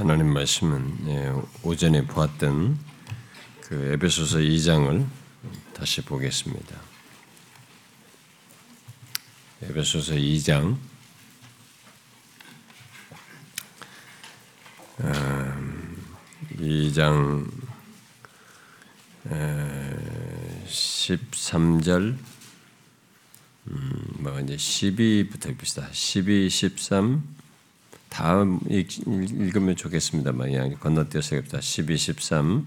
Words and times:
하나님 0.00 0.32
말씀은 0.32 1.08
예, 1.08 1.30
오전에 1.62 2.06
보았던 2.06 2.78
그 3.60 3.92
에베소서 3.92 4.38
2장을 4.38 5.06
다시 5.74 6.00
보겠습니다. 6.00 6.74
에베소서 9.60 10.14
2장 10.14 10.78
2장 16.56 17.50
13절 20.66 22.16
음, 23.66 24.06
뭐 24.18 24.40
이제 24.40 24.56
12부터 24.56 25.54
봅시다. 25.58 25.90
12, 25.92 26.48
13 26.48 27.39
다음 28.20 28.60
읽으면 28.68 29.76
좋겠습니다 29.76 30.32
그냥 30.32 30.76
건너뛰어서 30.78 31.36
읽읍시다. 31.36 31.62
12, 31.62 31.96
13 31.96 32.66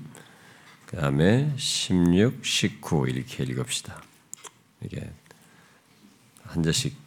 그 0.87 0.97
다음에 0.97 1.53
16, 1.57 2.43
19 2.43 3.07
이렇게 3.07 3.43
읽읍시다. 3.43 4.01
이게 4.83 5.11
한 6.41 6.63
절씩 6.63 6.97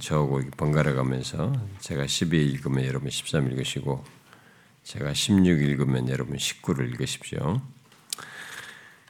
저하고 0.00 0.42
번갈아 0.56 0.94
가면서 0.94 1.52
제가 1.78 2.08
12 2.08 2.44
읽으면 2.44 2.86
여러분 2.86 3.08
13 3.08 3.52
읽으시고 3.52 4.04
제가 4.82 5.14
16 5.14 5.62
읽으면 5.62 6.08
여러분 6.08 6.36
19를 6.36 6.90
읽으십시오. 6.90 7.62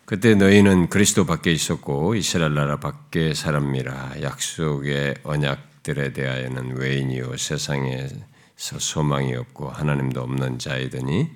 그때 0.04 0.34
너희는 0.34 0.90
그리스도 0.90 1.24
밖에 1.24 1.50
있었고 1.50 2.14
이스라엘 2.14 2.52
나라 2.52 2.78
밖에 2.78 3.32
사람이라 3.32 4.20
약속의 4.20 5.14
언약들에 5.22 6.12
대하여는 6.12 6.76
외인이요 6.76 7.38
세상에서 7.38 8.31
소망이 8.56 9.34
없고 9.34 9.68
하나님도 9.70 10.20
없는 10.20 10.58
자이더니 10.58 11.28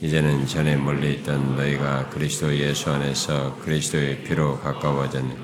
이제는 0.00 0.46
전에 0.46 0.76
멀리 0.76 1.14
있던 1.14 1.56
너희가 1.56 2.08
그리스도 2.08 2.56
예수 2.56 2.90
안에서 2.90 3.56
그리스도의 3.56 4.24
피로 4.24 4.58
가까워졌네. 4.58 5.36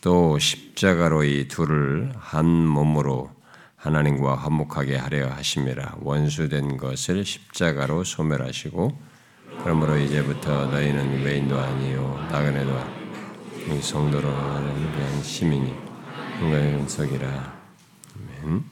또 0.00 0.38
십자가로 0.38 1.24
이 1.24 1.46
둘을 1.46 2.12
한 2.18 2.46
몸으로 2.46 3.30
하나님과 3.76 4.34
화목하게 4.34 4.96
하려 4.96 5.28
하심이라 5.28 5.96
원수된 6.00 6.76
것을 6.76 7.24
십자가로 7.24 8.04
소멸하시고 8.04 9.10
그러므로 9.62 9.96
이제부터 9.96 10.66
너희는 10.66 11.22
외인도 11.22 11.58
아니요 11.58 12.28
나그네도 12.30 13.00
이 13.68 13.80
성도로 13.80 14.28
하는 14.28 15.22
시민이 15.22 15.74
인간의 16.40 16.74
은석이라 16.74 17.60
아멘. 18.42 18.64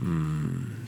음, 0.00 0.86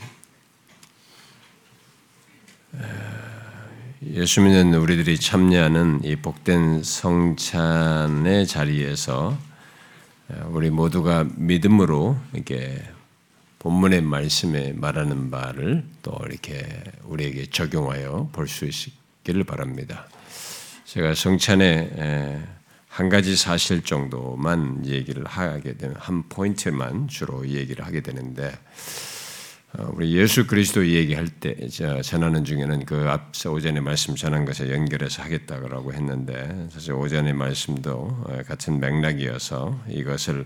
예수 4.03 4.41
믿는 4.41 4.73
우리들이 4.75 5.19
참여하는 5.19 6.01
이 6.03 6.15
복된 6.15 6.83
성찬의 6.83 8.47
자리에서 8.47 9.37
우리 10.49 10.69
모두가 10.69 11.25
믿음으로 11.35 12.17
이렇게 12.33 12.83
본문의 13.57 14.01
말씀에 14.01 14.73
말하는 14.73 15.29
바를 15.31 15.83
또 16.01 16.17
이렇게 16.29 16.65
우리에게 17.03 17.47
적용하여 17.47 18.29
볼 18.31 18.47
수 18.47 18.65
있기를 18.65 19.43
바랍니다. 19.43 20.07
제가 20.85 21.13
성찬에 21.13 22.39
한 22.89 23.07
가지 23.07 23.35
사실 23.35 23.83
정도만 23.83 24.85
얘기를 24.85 25.23
하게 25.25 25.77
되는 25.77 25.95
한 25.97 26.27
포인트만 26.27 27.07
주로 27.07 27.47
얘기를 27.47 27.85
하게 27.85 28.01
되는데 28.01 28.51
어, 29.73 29.87
우리 29.93 30.17
예수 30.17 30.47
그리스도 30.47 30.85
얘기할 30.85 31.27
때 31.27 31.55
전하는 32.01 32.43
중에는 32.43 32.85
그 32.85 33.07
앞서 33.07 33.51
오전에 33.51 33.79
말씀 33.79 34.15
전한 34.15 34.43
것에 34.43 34.71
연결해서 34.71 35.21
하겠다고 35.21 35.93
했는데 35.93 36.67
사실 36.71 36.93
오전의 36.93 37.33
말씀도 37.33 37.91
어, 37.91 38.41
같은 38.47 38.79
맥락이어서 38.79 39.79
이것을 39.87 40.45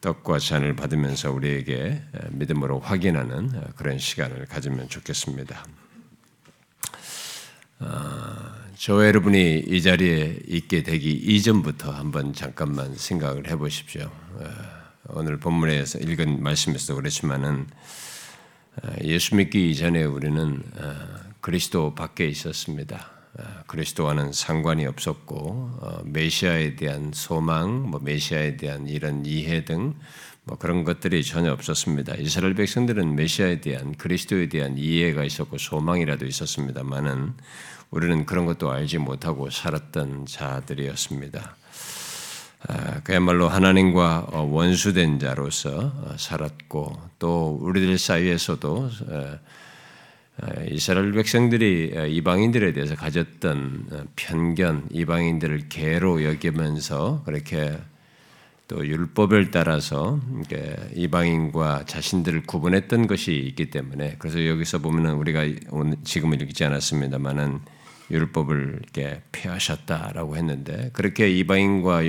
떡과 0.00 0.38
잔을 0.38 0.76
받으면서 0.76 1.32
우리에게 1.32 2.00
믿음으로 2.30 2.78
확인하는 2.78 3.50
그런 3.74 3.98
시간을 3.98 4.46
가지면 4.46 4.88
좋겠습니다. 4.88 5.64
저 8.78 9.06
여러분이 9.06 9.64
이 9.66 9.82
자리에 9.82 10.40
있게 10.46 10.82
되기 10.82 11.10
이전부터 11.10 11.90
한번 11.90 12.32
잠깐만 12.32 12.94
생각을 12.94 13.50
해보십시오. 13.50 14.10
오늘 15.08 15.38
본문에서 15.38 15.98
읽은 16.00 16.42
말씀에서도 16.42 16.96
그렇지만은 16.96 17.66
예수 19.02 19.36
믿기 19.36 19.70
이전에 19.70 20.04
우리는 20.04 20.62
그리스도 21.40 21.94
밖에 21.94 22.26
있었습니다. 22.26 23.10
그리스도와는 23.66 24.32
상관이 24.32 24.86
없었고 24.86 25.36
어, 25.80 26.00
메시아에 26.04 26.76
대한 26.76 27.10
소망, 27.12 27.82
뭐 27.90 28.00
메시아에 28.02 28.56
대한 28.56 28.86
이런 28.86 29.26
이해 29.26 29.64
등 29.64 29.94
뭐 30.46 30.56
그런 30.56 30.84
것들이 30.84 31.24
전혀 31.24 31.52
없었습니다. 31.52 32.14
이스라엘 32.16 32.54
백성들은 32.54 33.16
메시아에 33.16 33.60
대한 33.60 33.96
그리스도에 33.96 34.48
대한 34.48 34.78
이해가 34.78 35.24
있었고 35.24 35.58
소망이라도 35.58 36.24
있었습니다만은 36.24 37.34
우리는 37.90 38.24
그런 38.26 38.46
것도 38.46 38.70
알지 38.70 38.98
못하고 38.98 39.50
살았던 39.50 40.26
자들이었습니다. 40.26 41.56
아, 42.68 43.00
그야말로 43.02 43.48
하나님과 43.48 44.28
어, 44.32 44.42
원수된 44.42 45.18
자로서 45.18 45.92
어, 45.94 46.14
살았고 46.16 46.96
또 47.18 47.58
우리들 47.60 47.98
사이에서도 47.98 48.90
이스라엘 50.70 51.12
백성들이 51.12 52.08
이방인들에 52.14 52.72
대해서 52.72 52.94
가졌던 52.94 53.86
어, 53.90 54.04
편견, 54.14 54.90
이방인들을 54.92 55.68
개로 55.68 56.24
여기면서 56.24 57.22
그렇게 57.24 57.76
또 58.68 58.84
율법을 58.86 59.50
따라서 59.50 60.20
이방인과 60.94 61.84
자신들을 61.86 62.42
구분했던 62.44 63.06
것이 63.06 63.34
있기 63.34 63.70
때문에 63.70 64.16
그래서 64.18 64.44
여기서 64.44 64.80
보면은 64.80 65.14
우리가 65.14 65.44
지금은 66.02 66.40
읽지 66.40 66.64
않았습니다만은 66.64 67.60
율법을 68.10 68.80
이렇게 68.82 69.22
폐하셨다라고 69.32 70.36
했는데 70.36 70.90
그렇게 70.92 71.30
이방인과 71.30 72.02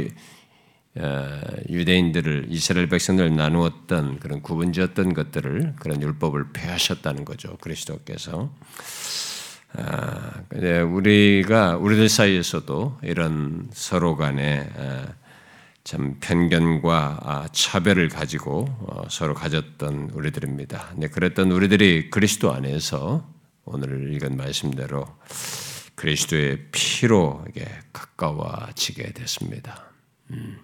어, 1.00 1.42
유대인들을 1.70 2.48
이스라엘 2.50 2.90
백성들 2.90 3.36
나누었던 3.36 4.20
그런 4.20 4.42
구분지었던 4.42 5.14
것들을 5.14 5.76
그런 5.80 6.02
율법을 6.02 6.54
폐하셨다는 6.54 7.24
거죠 7.24 7.56
그리스도께서. 7.62 8.52
아, 9.74 10.42
우리가 10.92 11.78
우리들 11.78 12.10
사이에서도 12.10 13.00
이런 13.04 13.68
서로 13.74 14.16
간에 14.16 14.68
아, 14.76 15.08
참 15.88 16.18
편견과 16.20 17.20
아, 17.22 17.48
차별을 17.54 18.10
가지고 18.10 18.66
어, 18.82 19.04
서로 19.10 19.34
가졌던 19.34 20.10
우리들입니다. 20.12 20.96
네, 20.98 21.08
그랬던 21.08 21.50
우리들이 21.50 22.10
그리스도 22.10 22.52
안에서 22.52 23.26
오늘 23.64 24.14
읽은 24.14 24.36
말씀대로 24.36 25.08
그리스도의 25.96 26.66
피로 26.74 27.46
가까워지게 27.94 29.14
됐습니다. 29.14 29.86
음. 30.32 30.58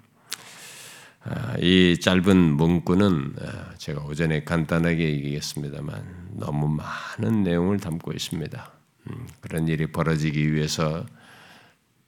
아, 1.22 1.56
이 1.58 1.98
짧은 2.02 2.38
문구는 2.38 3.36
아, 3.44 3.76
제가 3.78 4.02
오전에 4.02 4.44
간단하게 4.44 5.10
얘기했습니다만 5.10 6.32
너무 6.32 6.68
많은 6.68 7.44
내용을 7.44 7.80
담고 7.80 8.12
있습니다. 8.12 8.72
음, 9.10 9.28
그런 9.40 9.70
일이 9.70 9.88
벌어지기 9.88 10.54
위해서 10.54 11.06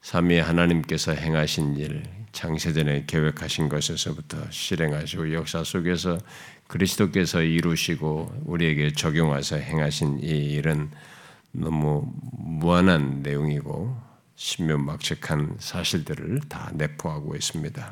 삼위 0.05 0.37
하나님께서 0.37 1.13
행하신 1.13 1.77
일, 1.77 2.03
장세전에 2.31 3.05
계획하신 3.07 3.69
것에서부터 3.69 4.37
실행하시고 4.51 5.33
역사 5.33 5.63
속에서 5.63 6.19
그리스도께서 6.67 7.41
이루시고 7.41 8.43
우리에게 8.45 8.93
적용하사 8.93 9.55
행하신 9.55 10.19
이 10.21 10.27
일은 10.27 10.91
너무 11.51 12.05
무한한 12.33 13.23
내용이고 13.23 13.97
신묘막측한 14.35 15.55
사실들을 15.57 16.41
다 16.49 16.69
내포하고 16.75 17.35
있습니다. 17.35 17.91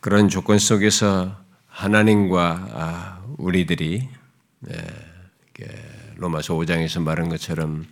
그런 0.00 0.28
조건 0.28 0.58
속에서 0.58 1.34
하나님과 1.66 2.68
아, 2.74 3.24
우리들이 3.38 4.06
네, 4.58 4.76
로마서 6.16 6.52
5장에서 6.56 7.00
말한 7.00 7.30
것처럼 7.30 7.86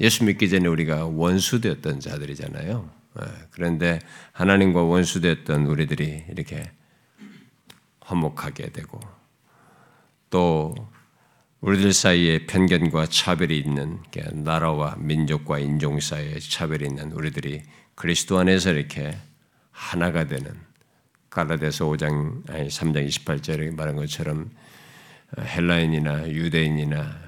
예수 0.00 0.24
믿기 0.24 0.48
전에 0.48 0.66
우리가 0.66 1.06
원수되었던 1.06 2.00
자들이잖아요. 2.00 2.90
네, 3.16 3.24
그런데 3.50 4.00
하나님과 4.32 4.82
원수되었던 4.82 5.66
우리들이 5.66 6.24
이렇게 6.30 6.70
화목하게 8.00 8.70
되고 8.70 9.00
또 10.30 10.74
우리들 11.60 11.92
사이에 11.92 12.46
편견과 12.46 13.06
차별이 13.06 13.58
있는 13.58 13.98
나라와 14.32 14.96
민족과 14.98 15.60
인종 15.60 16.00
사이에 16.00 16.38
차별이 16.38 16.86
있는 16.86 17.12
우리들이 17.12 17.62
그리스도 17.94 18.38
안에서 18.38 18.72
이렇게 18.72 19.16
하나가 19.70 20.26
되는 20.26 20.52
갈라디아서 21.30 21.86
5장 21.86 22.50
아니 22.50 22.68
3장 22.68 23.08
28절에 23.08 23.74
말한 23.74 23.96
것처럼 23.96 24.50
헬라인이나 25.38 26.28
유대인이나 26.28 27.23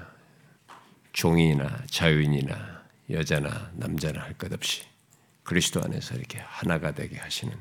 종이나 1.17 1.81
자유인이나 1.89 2.83
여자나 3.09 3.71
남자나 3.73 4.21
할 4.21 4.33
것 4.37 4.53
없이 4.53 4.83
그리스도 5.43 5.81
안에서 5.83 6.15
이렇게 6.15 6.39
하나가 6.39 6.91
되게 6.91 7.17
하시는 7.17 7.55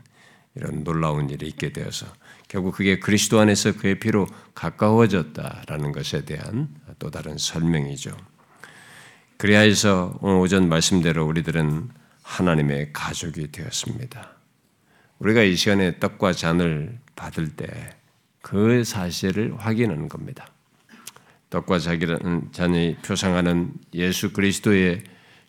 이런 0.54 0.84
놀라운 0.84 1.30
일이 1.30 1.48
있게 1.48 1.72
되어서 1.72 2.06
결국 2.48 2.74
그게 2.74 2.98
그리스도 2.98 3.40
안에서 3.40 3.72
그의 3.76 3.98
피로 3.98 4.26
가까워졌다라는 4.54 5.92
것에 5.92 6.24
대한 6.24 6.68
또 6.98 7.10
다른 7.10 7.38
설명이죠. 7.38 8.14
그래야 9.38 9.60
해서 9.60 10.18
오늘 10.20 10.36
오전 10.36 10.68
말씀대로 10.68 11.26
우리들은 11.26 11.88
하나님의 12.22 12.92
가족이 12.92 13.52
되었습니다. 13.52 14.32
우리가 15.18 15.42
이 15.42 15.56
시간에 15.56 15.98
떡과 15.98 16.32
잔을 16.32 16.98
받을 17.14 17.56
때 17.56 17.66
그 18.42 18.84
사실을 18.84 19.56
확인하는 19.58 20.08
겁니다. 20.08 20.46
떡과 21.50 21.78
잔이 21.78 22.96
표상하는 23.04 23.72
예수 23.94 24.32
그리스도의 24.32 25.02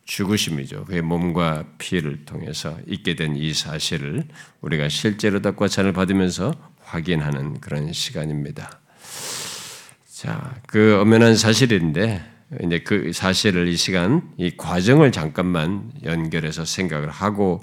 죽으심이죠. 0.06 0.86
그의 0.86 1.02
몸과 1.02 1.66
피를 1.78 2.24
통해서 2.26 2.78
있게 2.88 3.16
된 3.16 3.36
이 3.36 3.54
사실을 3.54 4.24
우리가 4.62 4.90
실제로 4.90 5.42
떡과 5.42 5.68
잔을 5.68 5.94
받으면서 5.94 6.54
확인하는 6.82 7.60
그런 7.60 7.92
시간입니다. 7.92 8.80
자, 10.06 10.56
그 10.66 11.00
엄연한 11.02 11.36
사실인데 11.36 12.24
이제 12.64 12.80
그 12.80 13.12
사실을 13.12 13.68
이 13.68 13.76
시간 13.76 14.34
이 14.38 14.56
과정을 14.56 15.12
잠깐만 15.12 15.92
연결해서 16.04 16.64
생각을 16.64 17.10
하고 17.10 17.62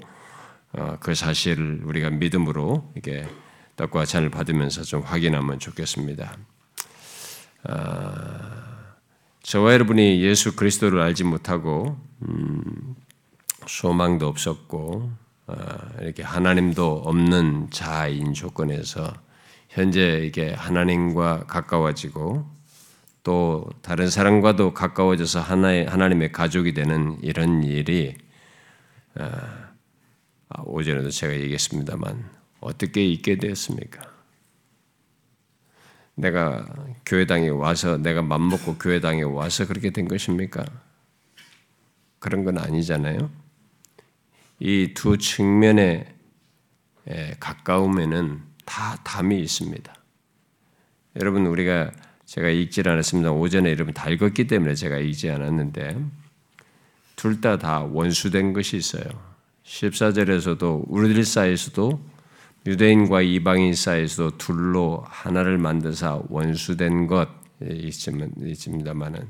어, 0.73 0.97
그 0.99 1.15
사실을 1.15 1.81
우리가 1.83 2.11
믿음으로 2.11 2.93
이게 2.95 3.27
떡과 3.75 4.05
잔을 4.05 4.29
받으면서 4.29 4.83
좀 4.83 5.01
확인하면 5.01 5.57
좋겠습니다. 5.59 6.37
아, 7.67 8.95
저와 9.43 9.73
여러분이 9.73 10.21
예수 10.21 10.55
그리스도를 10.55 11.01
알지 11.01 11.23
못하고 11.23 11.97
음, 12.27 12.95
소망도 13.67 14.27
없었고 14.27 15.11
아, 15.47 15.89
이렇게 16.01 16.23
하나님도 16.23 17.03
없는 17.05 17.69
자인 17.71 18.33
조건에서 18.33 19.13
현재 19.69 20.21
이게 20.25 20.53
하나님과 20.53 21.45
가까워지고 21.47 22.45
또 23.23 23.69
다른 23.81 24.09
사람과도 24.09 24.73
가까워져서 24.73 25.41
하나의 25.41 25.87
하나님의 25.87 26.31
가족이 26.31 26.73
되는 26.73 27.17
이런 27.21 27.63
일이 27.63 28.15
아, 29.15 29.71
오전에도 30.63 31.09
제가 31.09 31.33
얘기했습니다만 31.33 32.29
어떻게 32.61 33.05
있게 33.05 33.37
되었습니까? 33.37 34.14
내가 36.15 36.65
교회당에 37.05 37.49
와서 37.49 37.97
내가 37.97 38.21
맘먹고 38.21 38.77
교회당에 38.77 39.23
와서 39.23 39.67
그렇게 39.67 39.89
된 39.89 40.07
것입니까? 40.07 40.65
그런 42.19 42.43
건 42.43 42.57
아니잖아요. 42.57 43.29
이 44.59 44.93
두 44.93 45.17
측면에 45.17 46.15
가까움에는 47.39 48.41
다 48.65 48.95
담이 49.03 49.39
있습니다. 49.41 49.93
여러분 51.17 51.45
우리가 51.45 51.91
제가 52.25 52.49
읽질 52.49 52.89
않았습니다. 52.89 53.31
오전에 53.31 53.69
여러분 53.69 53.93
다 53.93 54.09
읽었기 54.09 54.47
때문에 54.47 54.73
제가 54.73 54.97
읽지 54.97 55.29
않았는데 55.29 56.03
둘 57.15 57.41
다다 57.41 57.57
다 57.57 57.79
원수된 57.81 58.53
것이 58.53 58.77
있어요. 58.77 59.03
14절에서도 59.65 60.85
우리들 60.87 61.23
사이에서도 61.25 62.14
유대인과 62.65 63.21
이방인 63.21 63.75
사이에서도 63.75 64.37
둘로 64.37 65.03
하나를 65.07 65.57
만드사 65.57 66.23
원수된 66.29 67.07
것 67.07 67.29
있습니다만은 67.61 69.27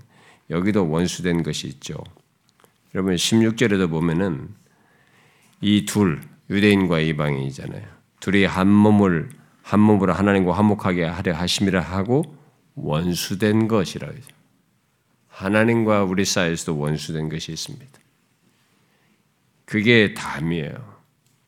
여기도 0.50 0.90
원수된 0.90 1.44
것이 1.44 1.68
있죠. 1.68 1.98
여러분 2.94 3.16
16절에도 3.16 3.90
보면은 3.90 4.50
이 5.62 5.86
둘 5.86 6.22
유대인과 6.50 7.00
이방인이잖아요. 7.00 7.84
둘이 8.20 8.46
한 8.46 8.68
몸을 8.70 9.30
한 9.62 9.80
몸으로 9.80 10.14
하나님과 10.14 10.54
화목하게 10.54 11.06
하려 11.06 11.34
하심이라 11.34 11.82
하고 11.82 12.24
원수된 12.76 13.68
것이라 13.68 14.08
죠 14.10 14.16
하나님과 15.28 16.04
우리 16.04 16.24
사이에서도 16.24 16.78
원수된 16.78 17.30
것이 17.30 17.52
있습니다. 17.52 18.00
그게 19.66 20.14
담이에요. 20.14 20.96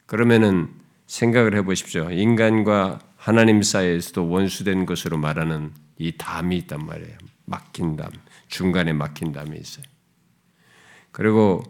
그러면은 0.07 0.69
생각을 1.07 1.55
해 1.55 1.63
보십시오. 1.63 2.11
인간과 2.11 2.99
하나님 3.15 3.61
사이에서도 3.63 4.29
원수된 4.29 4.85
것으로 4.85 5.17
말하는 5.17 5.71
이 5.97 6.11
담이 6.17 6.57
있단 6.57 6.85
말이에요. 6.85 7.17
막힌 7.45 7.95
담, 7.95 8.11
중간에 8.47 8.93
막힌 8.93 9.31
담이 9.31 9.57
있어요. 9.57 9.85
그리고 11.11 11.63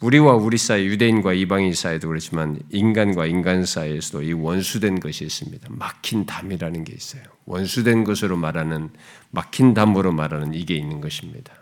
우리와 0.00 0.34
우리 0.34 0.58
사이, 0.58 0.86
유대인과 0.86 1.32
이방인 1.34 1.74
사이도 1.74 2.08
그렇지만 2.08 2.58
인간과 2.70 3.26
인간 3.26 3.64
사이에서도 3.64 4.22
이 4.22 4.32
원수된 4.32 4.98
것이 4.98 5.24
있습니다. 5.24 5.68
막힌 5.70 6.26
담이라는 6.26 6.82
게 6.84 6.92
있어요. 6.92 7.22
원수된 7.44 8.02
것으로 8.02 8.36
말하는 8.36 8.90
막힌 9.30 9.74
담으로 9.74 10.10
말하는 10.12 10.54
이게 10.54 10.74
있는 10.74 11.00
것입니다. 11.00 11.52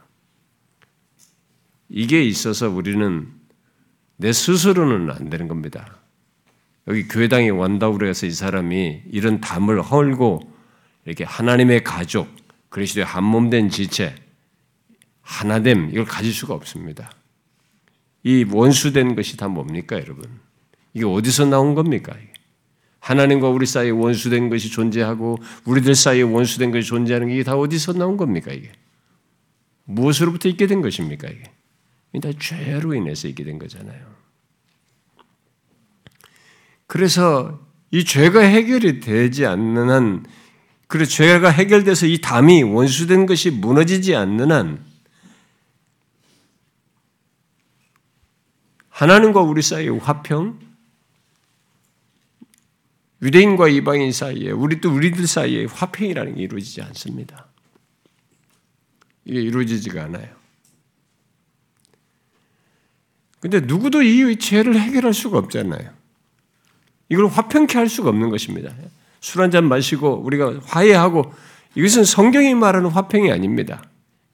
이게 1.90 2.22
있어서 2.24 2.70
우리는 2.70 3.28
내 4.16 4.32
스스로는 4.32 5.10
안 5.10 5.28
되는 5.28 5.48
겁니다. 5.48 5.99
여기 6.90 7.06
교회당에 7.06 7.50
원다우로 7.50 8.08
해서 8.08 8.26
이 8.26 8.32
사람이 8.32 9.02
이런 9.12 9.40
담을 9.40 9.80
헐고 9.80 10.40
이렇게 11.04 11.22
하나님의 11.22 11.84
가족, 11.84 12.28
그리스도의 12.68 13.06
한몸된 13.06 13.70
지체, 13.70 14.12
하나됨 15.22 15.90
이걸 15.92 16.04
가질 16.04 16.32
수가 16.32 16.52
없습니다. 16.54 17.12
이 18.24 18.44
원수된 18.50 19.14
것이 19.14 19.36
다 19.36 19.46
뭡니까, 19.46 20.00
여러분? 20.00 20.24
이게 20.92 21.04
어디서 21.06 21.46
나온 21.46 21.76
겁니까? 21.76 22.12
하나님과 22.98 23.48
우리 23.48 23.66
사이에 23.66 23.90
원수된 23.90 24.50
것이 24.50 24.68
존재하고 24.68 25.38
우리들 25.66 25.94
사이에 25.94 26.22
원수된 26.22 26.72
것이 26.72 26.88
존재하는 26.88 27.28
게 27.28 27.44
다 27.44 27.56
어디서 27.56 27.92
나온 27.92 28.16
겁니까, 28.16 28.52
이게? 28.52 28.72
무엇으로부터 29.84 30.48
있게 30.48 30.66
된 30.66 30.82
것입니까, 30.82 31.28
이게? 31.28 31.44
다 32.20 32.36
죄로 32.36 32.94
인해서 32.94 33.28
있게 33.28 33.44
된 33.44 33.60
거잖아요. 33.60 34.19
그래서 36.90 37.64
이 37.92 38.04
죄가 38.04 38.40
해결이 38.40 38.98
되지 38.98 39.46
않는 39.46 39.90
한, 39.90 40.26
그래 40.88 41.04
죄가 41.04 41.48
해결돼서 41.48 42.06
이 42.06 42.20
담이 42.20 42.64
원수된 42.64 43.26
것이 43.26 43.50
무너지지 43.50 44.16
않는 44.16 44.50
한, 44.50 44.84
하나님과 48.88 49.40
우리 49.40 49.62
사이의 49.62 50.00
화평, 50.00 50.58
유대인과 53.22 53.68
이방인 53.68 54.10
사이에, 54.10 54.50
우리 54.50 54.80
또 54.80 54.92
우리들 54.92 55.28
사이에 55.28 55.66
화평이라는 55.66 56.34
게 56.34 56.42
이루어지지 56.42 56.82
않습니다. 56.82 57.46
이게 59.24 59.40
이루어지지가 59.40 60.06
않아요. 60.06 60.34
근데 63.38 63.60
누구도 63.60 64.02
이 64.02 64.36
죄를 64.40 64.80
해결할 64.80 65.14
수가 65.14 65.38
없잖아요. 65.38 65.99
이걸 67.10 67.26
화평케 67.26 67.76
할 67.78 67.88
수가 67.88 68.08
없는 68.08 68.30
것입니다. 68.30 68.72
술 69.20 69.42
한 69.42 69.50
잔 69.50 69.68
마시고 69.68 70.22
우리가 70.24 70.60
화해하고 70.64 71.32
이것은 71.74 72.04
성경이 72.04 72.54
말하는 72.54 72.88
화평이 72.90 73.30
아닙니다. 73.30 73.82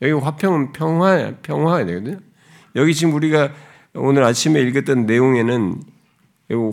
여기 0.02 0.12
화평은 0.12 0.72
평화, 0.72 1.32
평화가 1.42 1.84
되거든요. 1.86 2.18
여기 2.76 2.94
지금 2.94 3.14
우리가 3.14 3.52
오늘 3.94 4.22
아침에 4.22 4.60
읽었던 4.60 5.06
내용에는 5.06 5.80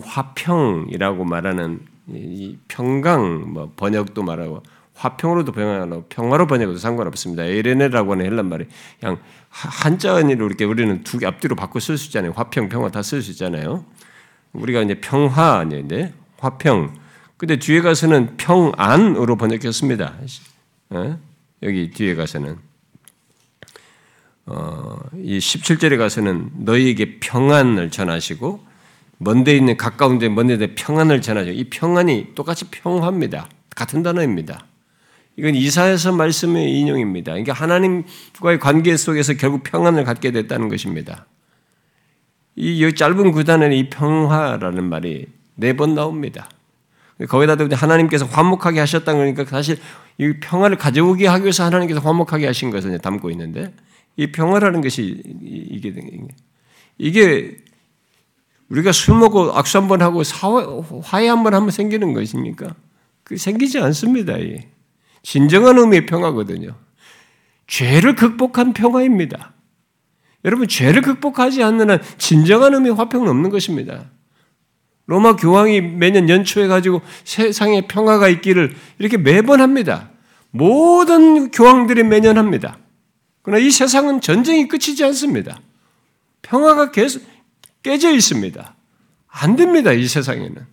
화평이라고 0.04 1.24
말하는 1.24 1.80
이 2.08 2.56
평강 2.68 3.52
뭐 3.52 3.72
번역도 3.76 4.22
말하고 4.22 4.62
화평으로도 4.94 5.52
번역하고 5.52 6.04
평화로 6.08 6.46
번역해도 6.46 6.78
상관없습니다. 6.78 7.44
에레네라고 7.44 8.12
하는 8.12 8.26
헬란 8.26 8.48
말이 8.48 8.66
그냥 9.00 9.18
한자어로 9.48 10.28
이렇게 10.28 10.64
우리는 10.64 11.02
두 11.02 11.18
개 11.18 11.26
앞뒤로 11.26 11.56
바꿔 11.56 11.80
쓸 11.80 11.98
수 11.98 12.06
있잖아요. 12.06 12.32
화평, 12.36 12.68
평화 12.68 12.90
다 12.90 13.00
쓸 13.00 13.22
수 13.22 13.30
있잖아요. 13.32 13.84
우리가 14.54 14.82
이제 14.82 14.94
평화 14.94 15.58
아닌데 15.58 16.12
화평. 16.38 16.94
근데 17.36 17.58
뒤에 17.58 17.80
가서는 17.80 18.36
평안으로 18.36 19.36
번역했습니다. 19.36 20.14
어? 20.90 21.18
여기 21.62 21.90
뒤에 21.90 22.14
가서는 22.14 22.56
어, 24.46 24.98
이 25.16 25.38
17절에 25.38 25.98
가서는 25.98 26.50
너희에게 26.58 27.18
평안을 27.20 27.90
전하시고 27.90 28.64
먼데 29.18 29.56
있는 29.56 29.76
가까운 29.76 30.18
데 30.18 30.28
먼데 30.28 30.58
데 30.58 30.74
평안을 30.74 31.22
전하죠. 31.22 31.50
이 31.50 31.64
평안이 31.70 32.34
똑같이 32.34 32.66
평화입니다. 32.70 33.48
같은 33.74 34.02
단어입니다. 34.02 34.66
이건 35.36 35.54
이사에서 35.54 36.12
말씀의 36.12 36.72
인용입니다. 36.78 37.32
그러니까 37.32 37.52
하나님과의 37.54 38.60
관계 38.60 38.96
속에서 38.96 39.34
결국 39.34 39.64
평안을 39.64 40.04
갖게 40.04 40.30
됐다는 40.30 40.68
것입니다. 40.68 41.26
이 42.56 42.94
짧은 42.94 43.32
구단에는 43.32 43.76
이 43.76 43.90
평화라는 43.90 44.84
말이 44.84 45.26
네 45.56 45.72
번 45.72 45.94
나옵니다. 45.94 46.48
거기다 47.28 47.56
하나님께서 47.76 48.26
화목하게 48.26 48.80
하셨다는 48.80 49.20
거니까 49.20 49.44
사실 49.44 49.78
이 50.18 50.32
평화를 50.40 50.76
가져오게 50.76 51.26
하기 51.28 51.44
위해서 51.44 51.64
하나님께서 51.64 52.00
화목하게 52.00 52.46
하신 52.46 52.70
것을 52.70 52.98
담고 52.98 53.30
있는데 53.30 53.72
이 54.16 54.32
평화라는 54.32 54.80
것이 54.80 55.22
이게 55.42 55.94
이게 56.98 57.56
우리가 58.68 58.92
술 58.92 59.16
먹고 59.16 59.52
악수 59.56 59.78
한 59.78 59.88
번 59.88 60.02
하고 60.02 60.22
화해 61.02 61.28
한 61.28 61.42
번 61.44 61.54
하면 61.54 61.70
생기는 61.70 62.12
것입니까? 62.14 62.74
그 63.22 63.36
생기지 63.36 63.78
않습니다. 63.78 64.34
진정한 65.22 65.78
의미의 65.78 66.06
평화거든요. 66.06 66.74
죄를 67.66 68.14
극복한 68.14 68.72
평화입니다. 68.74 69.53
여러분 70.44 70.68
죄를 70.68 71.02
극복하지 71.02 71.62
않는 71.62 71.90
한 71.90 72.02
진정한 72.18 72.74
의미의 72.74 72.94
화평은 72.94 73.28
없는 73.28 73.50
것입니다. 73.50 74.10
로마 75.06 75.36
교황이 75.36 75.80
매년 75.80 76.28
연초에 76.28 76.66
가지고 76.66 77.02
세상에 77.24 77.86
평화가 77.86 78.28
있기를 78.28 78.74
이렇게 78.98 79.16
매번 79.16 79.60
합니다. 79.60 80.10
모든 80.50 81.50
교황들이 81.50 82.04
매년 82.04 82.38
합니다. 82.38 82.78
그러나 83.42 83.62
이 83.62 83.70
세상은 83.70 84.20
전쟁이 84.20 84.68
끝이지 84.68 85.04
않습니다. 85.04 85.60
평화가 86.42 86.90
계속 86.90 87.22
깨져 87.82 88.10
있습니다. 88.10 88.74
안 89.28 89.56
됩니다, 89.56 89.92
이 89.92 90.06
세상에는. 90.06 90.66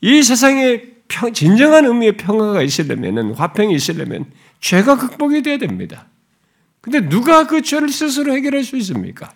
이 0.00 0.22
세상에 0.22 0.82
평, 1.06 1.32
진정한 1.32 1.84
의미의 1.84 2.16
평화가 2.16 2.62
있으려면, 2.62 3.34
화평이 3.34 3.74
있으려면, 3.74 4.32
죄가 4.60 4.96
극복이 4.96 5.42
돼야 5.42 5.58
됩니다. 5.58 6.08
근데 6.80 7.08
누가 7.08 7.46
그 7.46 7.62
죄를 7.62 7.90
스스로 7.90 8.32
해결할 8.34 8.64
수 8.64 8.76
있습니까? 8.78 9.32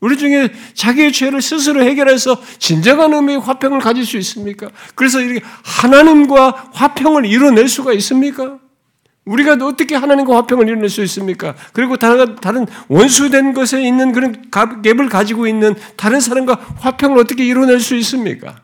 우리 0.00 0.18
중에 0.18 0.52
자기의 0.74 1.12
죄를 1.12 1.40
스스로 1.40 1.82
해결해서 1.82 2.40
진정한 2.58 3.14
의미의 3.14 3.40
화평을 3.40 3.80
가질 3.80 4.04
수 4.04 4.18
있습니까? 4.18 4.70
그래서 4.94 5.20
이렇게 5.20 5.40
하나님과 5.62 6.70
화평을 6.72 7.24
이뤄낼 7.24 7.68
수가 7.68 7.92
있습니까? 7.94 8.58
우리가 9.24 9.54
어떻게 9.62 9.94
하나님과 9.94 10.36
화평을 10.36 10.68
이뤄낼 10.68 10.90
수 10.90 11.02
있습니까? 11.04 11.54
그리고 11.72 11.96
다른 11.96 12.66
원수된 12.88 13.54
것에 13.54 13.82
있는 13.82 14.12
그런 14.12 14.50
갭을 14.50 15.08
가지고 15.08 15.46
있는 15.46 15.74
다른 15.96 16.20
사람과 16.20 16.54
화평을 16.80 17.18
어떻게 17.18 17.46
이뤄낼 17.46 17.80
수 17.80 17.94
있습니까? 17.96 18.60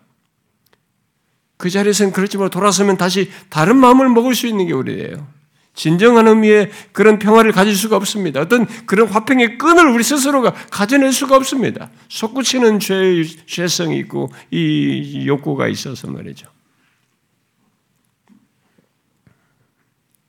그 1.57 1.71
자리에서는 1.71 2.12
그렇지만 2.12 2.50
돌아서면 2.50 2.99
다시 2.99 3.30
다른 3.49 3.76
마음을 3.76 4.11
먹을 4.11 4.35
수 4.35 4.47
있는 4.47 4.66
게 4.66 4.75
우리예요. 4.75 5.39
진정한 5.80 6.28
의미의 6.28 6.70
그런 6.92 7.18
평화를 7.18 7.52
가질 7.52 7.75
수가 7.75 7.96
없습니다. 7.96 8.38
어떤 8.38 8.66
그런 8.84 9.08
화평의 9.08 9.56
끈을 9.56 9.88
우리 9.88 10.04
스스로가 10.04 10.52
가져낼 10.70 11.10
수가 11.10 11.37
없습니다. 11.37 11.90
솟구치는 12.08 12.80
죄, 12.80 13.25
죄성이 13.46 13.96
있고 14.00 14.30
이 14.50 15.25
욕구가 15.26 15.68
있어서 15.68 16.06
말이죠. 16.10 16.50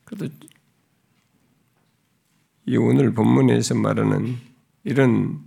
그래도 0.06 0.34
이 2.66 2.78
오늘 2.78 3.14
본문에서 3.14 3.76
말하는 3.76 4.38
이런 4.86 5.42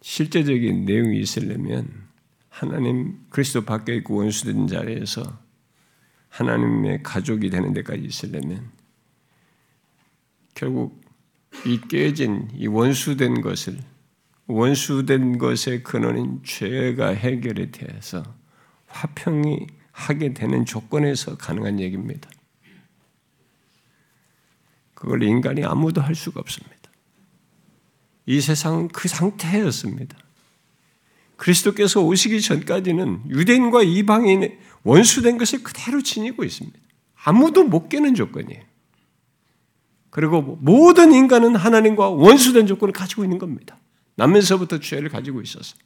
실제적인 0.00 0.86
내용이 0.86 1.20
있으려면 1.20 1.90
하나님 2.48 3.18
그리스도 3.28 3.66
밖에 3.66 3.96
있고 3.96 4.16
원수된 4.16 4.66
자리에서 4.66 5.22
하나님의 6.30 7.02
가족이 7.02 7.50
되는 7.50 7.74
데까지 7.74 8.02
있으려면 8.02 8.74
결국 10.56 11.00
이 11.64 11.78
깨진 11.88 12.48
이 12.54 12.66
원수된 12.66 13.42
것을 13.42 13.78
원수된 14.48 15.38
것의 15.38 15.82
근원인 15.84 16.42
죄가 16.44 17.08
해결이 17.08 17.70
돼서 17.70 18.24
화평이 18.86 19.66
하게 19.92 20.32
되는 20.32 20.64
조건에서 20.64 21.36
가능한 21.36 21.78
얘기입니다. 21.80 22.28
그걸 24.94 25.22
인간이 25.22 25.62
아무도 25.62 26.00
할 26.00 26.14
수가 26.14 26.40
없습니다. 26.40 26.76
이 28.24 28.40
세상은 28.40 28.88
그 28.88 29.08
상태였습니다. 29.08 30.16
그리스도께서 31.36 32.00
오시기 32.00 32.40
전까지는 32.40 33.28
유대인과 33.28 33.82
이방인의 33.82 34.58
원수된 34.84 35.36
것을 35.36 35.62
그대로 35.62 36.02
지니고 36.02 36.44
있습니다. 36.44 36.78
아무도 37.24 37.64
못 37.64 37.90
깨는 37.90 38.14
조건이에요. 38.14 38.75
그리고 40.16 40.56
모든 40.62 41.12
인간은 41.12 41.56
하나님과 41.56 42.08
원수된 42.08 42.66
조건을 42.66 42.94
가지고 42.94 43.22
있는 43.22 43.36
겁니다. 43.36 43.78
남면서부터 44.14 44.80
죄를 44.80 45.10
가지고 45.10 45.42
있어서. 45.42 45.76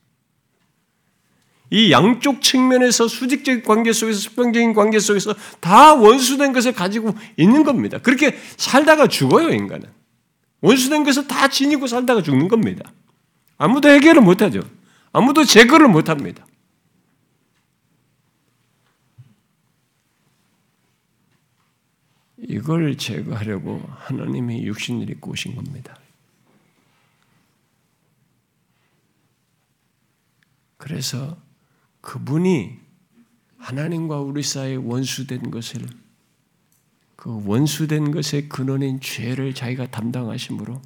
이 1.68 1.90
양쪽 1.90 2.40
측면에서 2.40 3.08
수직적 3.08 3.64
관계 3.64 3.92
속에서 3.92 4.20
수평적인 4.20 4.72
관계 4.72 5.00
속에서 5.00 5.34
다 5.58 5.94
원수된 5.94 6.52
것을 6.52 6.70
가지고 6.70 7.12
있는 7.36 7.64
겁니다. 7.64 7.98
그렇게 7.98 8.38
살다가 8.56 9.08
죽어요, 9.08 9.48
인간은. 9.48 9.88
원수된 10.60 11.02
것을 11.02 11.26
다 11.26 11.48
지니고 11.48 11.88
살다가 11.88 12.22
죽는 12.22 12.46
겁니다. 12.46 12.92
아무도 13.58 13.88
해결을 13.88 14.22
못하죠. 14.22 14.60
아무도 15.12 15.42
제거를 15.42 15.88
못합니다. 15.88 16.46
이걸 22.50 22.96
제거하려고 22.96 23.80
하나님이 23.90 24.66
육신을 24.66 25.08
입고 25.10 25.30
오신 25.30 25.54
겁니다. 25.54 25.96
그래서 30.76 31.40
그분이 32.00 32.76
하나님과 33.56 34.18
우리 34.20 34.42
사이에 34.42 34.74
원수된 34.74 35.52
것을 35.52 35.86
그 37.14 37.40
원수된 37.46 38.10
것의 38.10 38.48
근원인 38.48 38.98
죄를 38.98 39.54
자기가 39.54 39.92
담당하심으로 39.92 40.82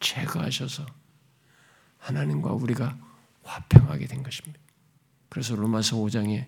제거하셔서 0.00 0.86
하나님과 1.98 2.52
우리가 2.52 2.96
화평하게 3.42 4.06
된 4.06 4.22
것입니다. 4.22 4.58
그래서 5.28 5.56
로마서 5.56 5.96
5장에 5.96 6.46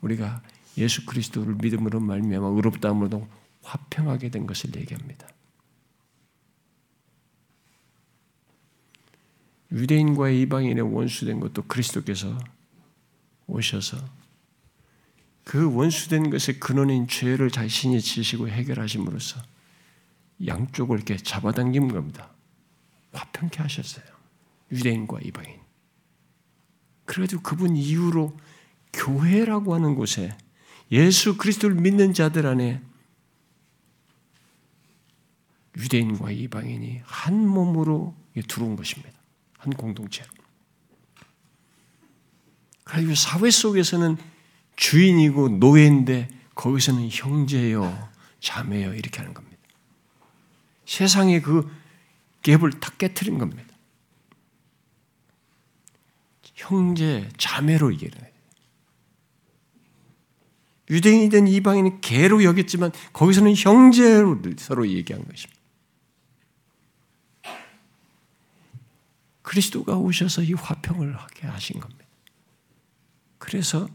우리가 0.00 0.42
예수 0.78 1.06
그리스도를 1.06 1.54
믿음으로 1.54 2.00
말미암아 2.00 2.48
의롭다함으로 2.48 3.43
화평하게 3.64 4.28
된 4.28 4.46
것을 4.46 4.74
얘기합니다. 4.76 5.26
유대인과의 9.72 10.42
이방인의 10.42 10.94
원수된 10.94 11.40
것도 11.40 11.64
그리스도께서 11.64 12.38
오셔서 13.46 13.98
그 15.42 15.74
원수된 15.74 16.30
것의 16.30 16.60
근원인 16.60 17.08
죄를 17.08 17.50
자신이 17.50 18.00
지시고 18.00 18.48
해결하심으로써 18.48 19.42
양쪽을 20.46 20.98
이렇게 20.98 21.16
잡아당긴 21.16 21.88
겁니다. 21.88 22.30
화평케 23.12 23.60
하셨어요. 23.62 24.04
유대인과 24.70 25.20
이방인. 25.22 25.58
그래가지고 27.04 27.42
그분 27.42 27.76
이후로 27.76 28.36
교회라고 28.92 29.74
하는 29.74 29.94
곳에 29.94 30.36
예수 30.90 31.36
그리스도를 31.36 31.76
믿는 31.76 32.14
자들 32.14 32.46
안에 32.46 32.80
유대인과 35.76 36.30
이방인이 36.30 37.02
한 37.04 37.46
몸으로 37.46 38.14
들어온 38.48 38.76
것입니다. 38.76 39.12
한 39.58 39.72
공동체로. 39.72 40.28
그리고 42.84 43.14
사회 43.14 43.50
속에서는 43.50 44.16
주인이고 44.76 45.48
노예인데 45.48 46.28
거기서는 46.54 47.08
형제요, 47.10 48.08
자매요 48.40 48.94
이렇게 48.94 49.18
하는 49.18 49.34
겁니다. 49.34 49.56
세상의 50.86 51.42
그 51.42 51.70
갭을 52.42 52.78
다 52.78 52.92
깨뜨린 52.98 53.38
겁니다. 53.38 53.74
형제, 56.54 57.28
자매로 57.36 57.92
얘기해요. 57.94 58.34
유대인이든 60.90 61.48
이방인이 61.48 62.00
개로 62.02 62.44
여겼지만 62.44 62.92
거기서는 63.12 63.54
형제로 63.56 64.40
서로 64.58 64.86
얘기한 64.88 65.26
것입니다. 65.26 65.53
그리스도가 69.44 69.96
오셔서 69.96 70.42
이 70.42 70.54
화평을 70.54 71.16
하게 71.16 71.46
하신 71.46 71.78
겁니다. 71.78 72.04
그래서 73.38 73.86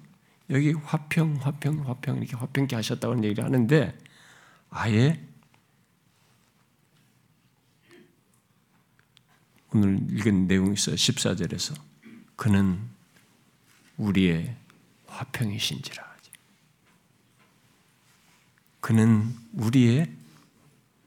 여기 0.51 0.71
화평, 0.71 1.39
화평, 1.41 1.89
화평 1.89 2.17
이렇게 2.17 2.35
화평케 2.35 2.75
하셨다고 2.75 3.23
얘기를 3.23 3.43
하는데 3.43 3.97
아예 4.69 5.19
오늘 9.73 9.99
읽은 10.11 10.47
내용에서 10.47 10.91
14절에서 10.91 11.75
그는 12.35 12.79
우리의 13.97 14.55
화평이신지라. 15.07 16.09
그는 18.81 19.35
우리의 19.53 20.11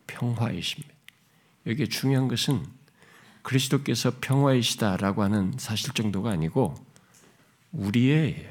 평화이십니다. 0.06 0.94
여기 1.66 1.88
중요한 1.88 2.28
것은 2.28 2.64
그리스도께서 3.42 4.12
평화이시다라고 4.20 5.22
하는 5.22 5.52
사실 5.58 5.92
정도가 5.92 6.30
아니고 6.30 6.75
우리의 7.72 8.50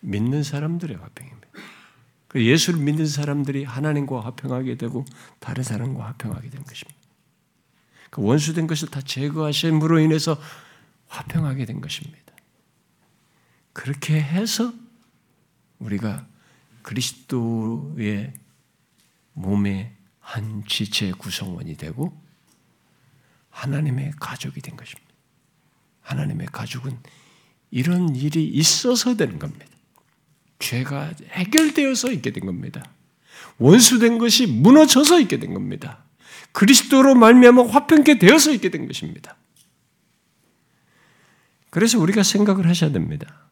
믿는 0.00 0.42
사람들의 0.42 0.96
화평입니다. 0.96 1.48
그 2.28 2.44
예수를 2.44 2.80
믿는 2.80 3.06
사람들이 3.06 3.64
하나님과 3.64 4.20
화평하게 4.20 4.76
되고 4.76 5.04
다른 5.40 5.62
사람과 5.64 6.06
화평하게 6.06 6.50
된 6.50 6.62
것입니다. 6.62 7.00
그 8.10 8.22
원수된 8.22 8.66
것을 8.66 8.88
다 8.88 9.00
제거하심으로 9.00 9.98
인해서 10.00 10.40
화평하게 11.08 11.64
된 11.64 11.80
것입니다. 11.80 12.20
그렇게 13.72 14.20
해서 14.20 14.72
우리가 15.78 16.26
그리스도의 16.82 18.32
몸의 19.32 19.92
한 20.20 20.64
지체의 20.66 21.12
구성원이 21.12 21.76
되고 21.76 22.16
하나님의 23.50 24.12
가족이 24.18 24.60
된 24.60 24.76
것입니다. 24.76 25.10
하나님의 26.02 26.48
가족은 26.50 26.98
이런 27.70 28.14
일이 28.16 28.44
있어서 28.44 29.16
되는 29.16 29.38
겁니다. 29.38 29.66
죄가 30.58 31.12
해결되어서 31.30 32.12
있게 32.12 32.32
된 32.32 32.46
겁니다. 32.46 32.84
원수된 33.58 34.18
것이 34.18 34.46
무너져서 34.46 35.20
있게 35.20 35.38
된 35.38 35.54
겁니다. 35.54 36.04
그리스도로 36.52 37.14
말미암아 37.14 37.66
화평케 37.68 38.18
되어서 38.18 38.52
있게 38.52 38.70
된 38.70 38.86
것입니다. 38.86 39.36
그래서 41.70 41.98
우리가 42.00 42.22
생각을 42.22 42.68
하셔야 42.68 42.90
됩니다. 42.90 43.48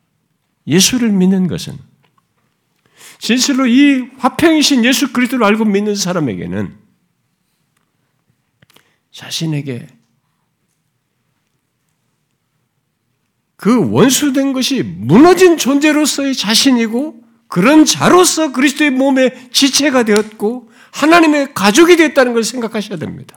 예수를 0.66 1.10
믿는 1.12 1.46
것은 1.46 1.78
진실로 3.18 3.66
이 3.66 4.10
화평이신 4.18 4.84
예수 4.84 5.12
그리스도를 5.12 5.44
알고 5.46 5.64
믿는 5.64 5.94
사람에게는 5.94 6.87
자신에게 9.18 9.88
그 13.56 13.90
원수된 13.90 14.52
것이 14.52 14.84
무너진 14.84 15.56
존재로서의 15.56 16.36
자신이고 16.36 17.20
그런 17.48 17.84
자로서 17.84 18.52
그리스도의 18.52 18.90
몸의 18.90 19.50
지체가 19.50 20.04
되었고 20.04 20.70
하나님의 20.92 21.52
가족이 21.52 21.96
됐다는 21.96 22.32
걸 22.32 22.44
생각하셔야 22.44 22.96
됩니다. 22.96 23.36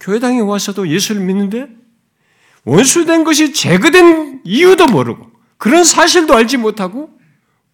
교회당에 0.00 0.40
와서도 0.40 0.88
예수를 0.88 1.22
믿는데 1.22 1.68
원수된 2.64 3.22
것이 3.22 3.52
제거된 3.52 4.40
이유도 4.44 4.88
모르고 4.88 5.30
그런 5.56 5.84
사실도 5.84 6.34
알지 6.34 6.56
못하고 6.56 7.10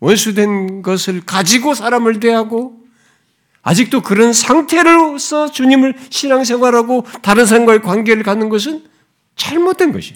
원수된 0.00 0.82
것을 0.82 1.22
가지고 1.24 1.72
사람을 1.72 2.20
대하고 2.20 2.75
아직도 3.66 4.00
그런 4.00 4.32
상태로서 4.32 5.50
주님을 5.50 5.98
신앙생활하고 6.08 7.04
다른 7.20 7.46
사람과의 7.46 7.82
관계를 7.82 8.22
갖는 8.22 8.48
것은 8.48 8.86
잘못된 9.34 9.90
것이. 9.90 10.14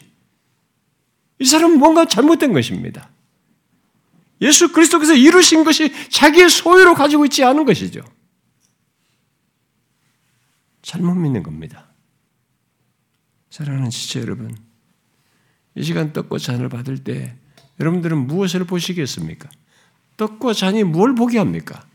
이 1.40 1.44
사람은 1.44 1.80
뭔가 1.80 2.04
잘못된 2.04 2.52
것입니다. 2.52 3.10
예수 4.40 4.70
그리스도께서 4.70 5.14
이루신 5.14 5.64
것이 5.64 5.92
자기의 6.10 6.48
소유로 6.48 6.94
가지고 6.94 7.24
있지 7.24 7.42
않은 7.42 7.64
것이죠. 7.64 8.02
잘못 10.80 11.16
믿는 11.16 11.42
겁니다. 11.42 11.88
사랑하는 13.50 13.90
지체 13.90 14.20
여러분, 14.20 14.56
이 15.74 15.82
시간 15.82 16.12
떡과 16.12 16.38
잔을 16.38 16.68
받을 16.68 17.02
때 17.02 17.34
여러분들은 17.80 18.28
무엇을 18.28 18.62
보시겠습니까? 18.62 19.48
떡과 20.16 20.52
잔이 20.52 20.84
뭘 20.84 21.16
보게 21.16 21.38
합니까? 21.38 21.89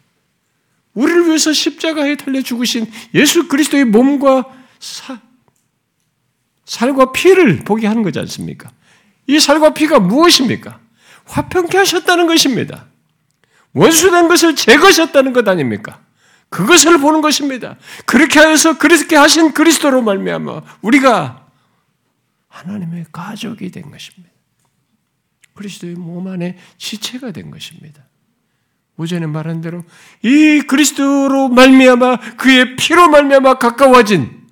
우리를 0.95 1.27
위해서 1.27 1.53
십자가에 1.53 2.15
달려 2.15 2.41
죽으신 2.41 2.91
예수 3.13 3.47
그리스도의 3.47 3.85
몸과 3.85 4.45
사, 4.79 5.19
살과 6.65 7.11
피를 7.11 7.59
보게 7.59 7.85
하는 7.85 8.01
거지 8.01 8.17
않습니까? 8.19 8.71
이 9.27 9.39
살과 9.39 9.73
피가 9.73 9.99
무엇입니까? 9.99 10.79
화평케 11.25 11.77
하셨다는 11.77 12.27
것입니다. 12.27 12.85
원수된 13.73 14.27
것을 14.27 14.55
제거하셨다는 14.55 15.33
것 15.33 15.47
아닙니까? 15.47 16.01
그것을 16.49 16.99
보는 16.99 17.21
것입니다. 17.21 17.77
그렇게 18.05 18.39
하여서 18.39 18.77
그렇게 18.77 19.15
하신 19.15 19.51
그리스도로 19.51 20.01
말미암아 20.01 20.62
우리가 20.81 21.47
하나님의 22.47 23.08
가족이 23.12 23.69
된 23.71 23.91
것입니다. 23.91 24.34
그리스도의 25.55 25.95
몸 25.95 26.27
안에 26.27 26.58
지체가 26.77 27.31
된 27.31 27.51
것입니다. 27.51 28.05
오전에 28.97 29.25
말한 29.25 29.62
대로 29.62 29.84
이 30.21 30.62
그리스도로 30.62 31.49
말미암아 31.49 32.38
그의 32.38 32.75
피로 32.77 33.10
말미암아 33.10 33.60
가까워진 33.60 34.45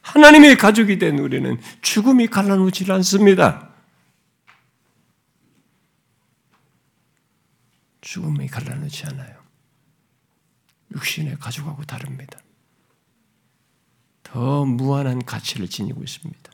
하나님의 0.00 0.56
가족이 0.56 0.98
된 0.98 1.18
우리는 1.18 1.58
죽음이 1.82 2.28
갈라놓지 2.28 2.90
않습니다. 2.92 3.70
죽음이 8.00 8.46
갈라놓지 8.48 9.06
않아요. 9.06 9.34
육신의 10.94 11.38
가족하고 11.40 11.84
다릅니다. 11.84 12.38
더 14.22 14.64
무한한 14.64 15.24
가치를 15.24 15.68
지니고 15.68 16.02
있습니다. 16.02 16.52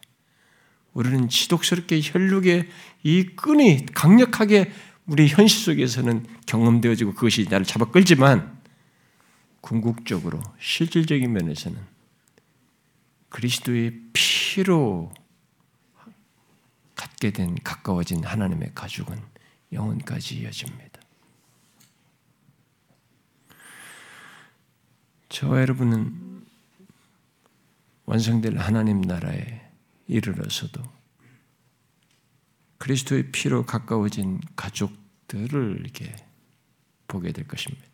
우리는 0.93 1.29
지독스럽게 1.29 2.01
혈육의 2.03 2.69
이 3.03 3.27
끈이 3.37 3.87
강력하게 3.87 4.73
우리 5.11 5.27
현실 5.27 5.65
속에서는 5.65 6.25
경험되어지고 6.47 7.15
그것이 7.15 7.49
나를 7.51 7.67
잡아 7.67 7.85
끌지만 7.87 8.61
궁극적으로 9.61 10.41
실질적인 10.61 11.33
면에서는 11.33 11.77
그리스도의 13.29 14.03
피로 14.13 15.13
갖게 16.95 17.33
된 17.33 17.57
가까워진 17.65 18.23
하나님의 18.23 18.71
가족은 18.73 19.21
영원까지 19.73 20.37
이어집니다. 20.37 21.01
저와 25.29 25.61
여러분은 25.63 26.47
완성될 28.05 28.59
하나님 28.59 29.01
나라에 29.01 29.61
이르러서도 30.07 30.81
그리스도의 32.79 33.33
피로 33.33 33.67
가까워진 33.67 34.41
가족 34.55 35.00
들을 35.31 35.79
이렇게 35.81 36.13
보게 37.07 37.31
될 37.31 37.47
것입니다. 37.47 37.85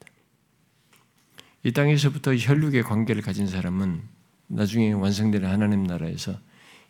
이 1.63 1.73
땅에서부터 1.73 2.35
혈육의 2.35 2.83
관계를 2.83 3.21
가진 3.21 3.47
사람은 3.47 4.01
나중에 4.47 4.93
완성될 4.93 5.45
하나님 5.45 5.85
나라에서 5.85 6.39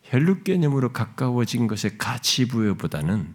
혈육 0.05 0.45
개념으로 0.45 0.93
가까워진 0.93 1.67
것의 1.67 1.99
가치 1.99 2.47
부여보다는 2.47 3.35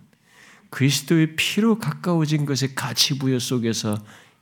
그리스도의 0.69 1.35
피로 1.35 1.77
가까워진 1.77 2.45
것의 2.45 2.75
가치 2.75 3.19
부여 3.19 3.39
속에서 3.39 3.97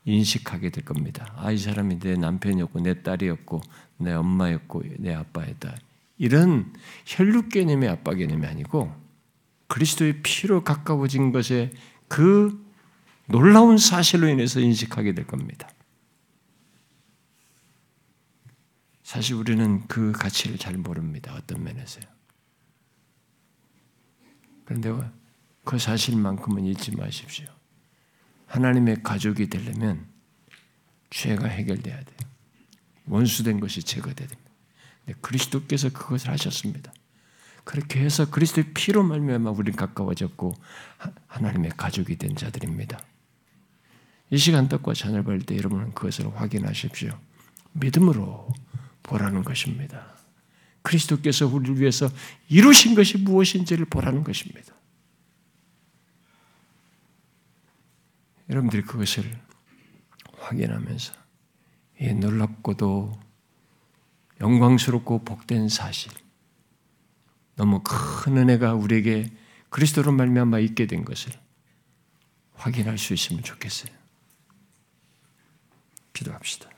인식하게 0.06 0.70
될 0.70 0.86
겁니다. 0.86 1.34
아, 1.38 1.52
이 1.52 1.58
사람이 1.58 2.00
내 2.00 2.16
남편이었고, 2.16 2.82
내 2.82 3.02
딸이었고, 3.02 3.62
내 3.98 4.14
엄마였고, 4.14 4.84
내 5.00 5.14
아빠였다. 5.14 5.76
이런 6.20 6.72
혈육 7.06 7.50
개념의 7.50 7.90
아빠 7.90 8.14
개념이 8.14 8.46
아니고 8.46 8.94
그리스도의 9.68 10.22
피로 10.22 10.64
가까워진 10.64 11.32
것에 11.32 11.72
그 12.10 12.65
놀라운 13.28 13.78
사실로 13.78 14.28
인해서 14.28 14.60
인식하게 14.60 15.13
될 15.13 15.26
겁니다. 15.26 15.69
사실 19.04 19.36
우리는 19.36 19.88
그 19.88 20.12
가치를 20.12 20.58
잘 20.58 20.78
모릅니다. 20.78 21.34
어떤 21.34 21.63
면에서요. 21.63 22.04
그런데 24.65 24.93
그 25.63 25.80
사실만큼은 25.80 26.65
잊지 26.65 26.95
마십시오. 26.95 27.48
하나님의 28.48 29.02
가족이 29.04 29.48
되려면 29.48 30.08
죄가 31.10 31.48
해결돼야 31.48 32.04
돼요. 32.04 32.30
원수된 33.06 33.60
것이 33.60 33.82
제거돼야 33.82 34.28
됩니다. 34.28 34.52
그리스도께서 35.22 35.89
그것을 35.89 36.30
하셨습니다. 36.30 36.91
그렇게 37.63 38.00
해서 38.02 38.30
그리스도의 38.30 38.74
피로 38.74 39.04
말미암아 39.04 39.52
우리 39.52 39.72
가까워졌고 39.72 40.54
하나님의 41.28 41.72
가족이 41.78 42.17
된 42.17 42.36
자들입니다. 42.36 43.00
이 44.32 44.38
시간 44.38 44.67
떡과 44.67 44.93
잔을 44.93 45.24
받을 45.24 45.41
때 45.41 45.58
여러분은 45.58 45.93
그것을 45.93 46.36
확인하십시오. 46.36 47.17
믿음으로 47.74 48.50
보라는 49.04 49.43
것입니다. 49.43 50.15
그리스도께서 50.82 51.48
우리를 51.48 51.80
위해서 51.80 52.10
이루신 52.48 52.95
것이 52.95 53.17
무엇인지를 53.17 53.86
보라는 53.86 54.24
것입니다. 54.24 54.74
여러분들이 58.50 58.84
그것을 58.84 59.24
확인하면서 60.38 61.13
이 62.02 62.13
놀랍고도 62.13 63.19
영광스럽고 64.41 65.24
복된 65.24 65.69
사실, 65.69 66.12
너무 67.60 67.82
큰 67.84 68.38
은혜가 68.38 68.74
우리에게 68.74 69.30
그리스도로 69.69 70.13
말미암아 70.13 70.60
있게 70.60 70.86
된 70.86 71.04
것을 71.04 71.34
확인할 72.54 72.98
수 72.98 73.13
있으면 73.13 73.43
좋겠어요. 73.43 73.93
기도합시다. 76.13 76.69